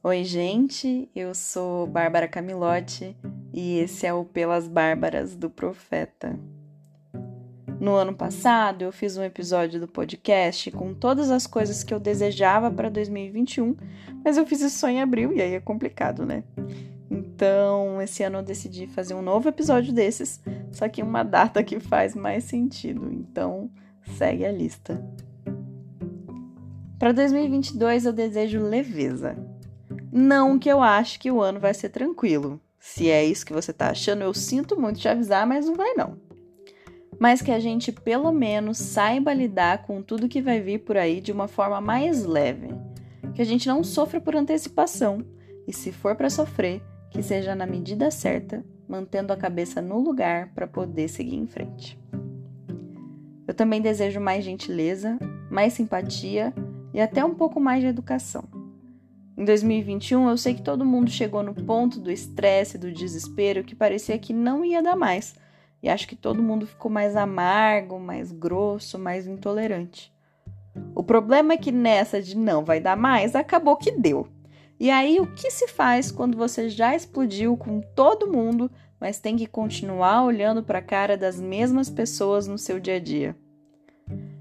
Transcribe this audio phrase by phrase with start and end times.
[0.00, 3.16] Oi, gente, eu sou Bárbara Camilotti
[3.52, 6.38] e esse é o Pelas Bárbaras do Profeta.
[7.80, 11.98] No ano passado, eu fiz um episódio do podcast com todas as coisas que eu
[11.98, 13.74] desejava para 2021,
[14.24, 16.44] mas eu fiz isso só em abril e aí é complicado, né?
[17.10, 20.40] Então, esse ano eu decidi fazer um novo episódio desses,
[20.70, 23.12] só que uma data que faz mais sentido.
[23.12, 23.68] Então,
[24.16, 25.04] segue a lista.
[27.00, 29.47] Para 2022 eu desejo leveza.
[30.12, 32.60] Não que eu ache que o ano vai ser tranquilo.
[32.78, 35.92] Se é isso que você tá achando, eu sinto muito te avisar, mas não vai
[35.94, 36.16] não.
[37.18, 41.20] Mas que a gente pelo menos saiba lidar com tudo que vai vir por aí
[41.20, 42.68] de uma forma mais leve.
[43.34, 45.24] Que a gente não sofra por antecipação
[45.66, 50.54] e se for para sofrer, que seja na medida certa, mantendo a cabeça no lugar
[50.54, 51.98] para poder seguir em frente.
[53.46, 55.18] Eu também desejo mais gentileza,
[55.50, 56.54] mais simpatia
[56.94, 58.57] e até um pouco mais de educação.
[59.38, 63.72] Em 2021, eu sei que todo mundo chegou no ponto do estresse, do desespero, que
[63.72, 65.36] parecia que não ia dar mais.
[65.80, 70.12] E acho que todo mundo ficou mais amargo, mais grosso, mais intolerante.
[70.92, 74.26] O problema é que nessa de não vai dar mais, acabou que deu.
[74.80, 79.36] E aí, o que se faz quando você já explodiu com todo mundo, mas tem
[79.36, 83.36] que continuar olhando para a cara das mesmas pessoas no seu dia a dia?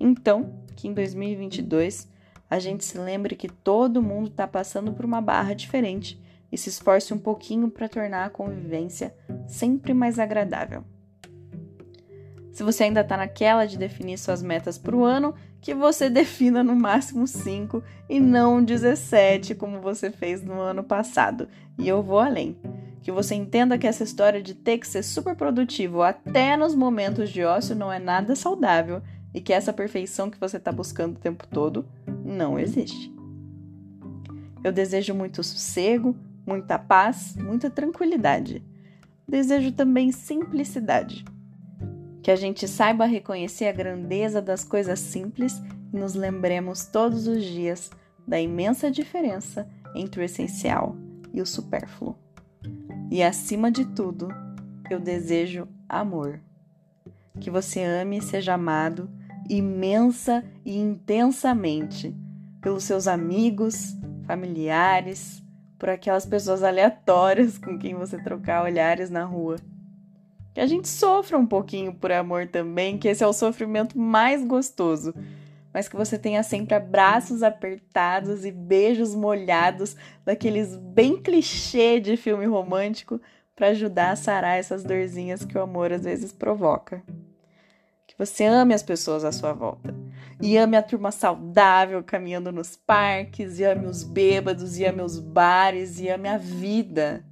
[0.00, 2.08] Então, que em 2022
[2.50, 6.68] a gente se lembre que todo mundo está passando por uma barra diferente e se
[6.68, 9.14] esforce um pouquinho para tornar a convivência
[9.46, 10.82] sempre mais agradável.
[12.52, 16.64] Se você ainda está naquela de definir suas metas para o ano, que você defina
[16.64, 21.48] no máximo 5 e não 17, como você fez no ano passado.
[21.78, 22.58] E eu vou além.
[23.00, 27.30] Que você entenda que essa história de ter que ser super produtivo até nos momentos
[27.30, 31.20] de ócio não é nada saudável e que essa perfeição que você está buscando o
[31.20, 31.86] tempo todo
[32.24, 33.12] não existe.
[34.62, 38.64] Eu desejo muito sossego, muita paz, muita tranquilidade.
[39.26, 41.24] Desejo também simplicidade.
[42.22, 47.44] Que a gente saiba reconhecer a grandeza das coisas simples e nos lembremos todos os
[47.44, 47.90] dias
[48.26, 50.96] da imensa diferença entre o essencial
[51.32, 52.16] e o supérfluo.
[53.10, 54.28] E acima de tudo,
[54.90, 56.40] eu desejo amor.
[57.40, 59.08] Que você ame e seja amado
[59.48, 62.14] imensa e intensamente
[62.60, 65.42] pelos seus amigos, familiares,
[65.78, 69.56] por aquelas pessoas aleatórias com quem você trocar olhares na rua.
[70.52, 74.44] Que a gente sofra um pouquinho por amor também, que esse é o sofrimento mais
[74.44, 75.14] gostoso.
[75.72, 79.94] Mas que você tenha sempre abraços apertados e beijos molhados,
[80.24, 83.20] daqueles bem clichê de filme romântico,
[83.54, 87.02] para ajudar a sarar essas dorzinhas que o amor às vezes provoca.
[88.16, 89.94] Você ame as pessoas à sua volta.
[90.40, 95.18] E ame a turma saudável caminhando nos parques, e ame os bêbados, e ame os
[95.18, 97.24] bares, e ame a vida.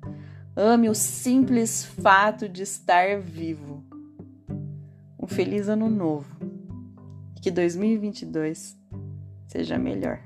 [0.56, 3.84] Ame o simples fato de estar vivo.
[5.20, 6.36] Um feliz ano novo.
[7.40, 8.76] Que 2022
[9.46, 10.20] seja melhor.